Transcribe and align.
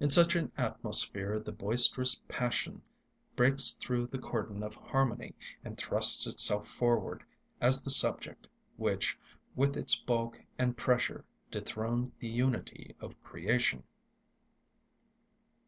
In 0.00 0.10
such 0.10 0.34
an 0.34 0.50
atmosphere 0.58 1.38
the 1.38 1.52
boisterous 1.52 2.20
passion 2.26 2.82
breaks 3.36 3.70
through 3.72 4.08
the 4.08 4.18
cordon 4.18 4.64
of 4.64 4.74
harmony 4.74 5.32
and 5.64 5.78
thrusts 5.78 6.26
itself 6.26 6.66
forward 6.66 7.22
as 7.60 7.80
the 7.84 7.88
subject, 7.90 8.48
which 8.78 9.16
with 9.54 9.76
its 9.76 9.94
bulk 9.94 10.40
and 10.58 10.76
pressure 10.76 11.24
dethrones 11.52 12.10
the 12.18 12.26
unity 12.26 12.96
of 12.98 13.14
creation. 13.22 13.84